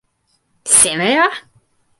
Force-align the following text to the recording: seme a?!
seme 0.65 1.11
a?! 1.25 1.27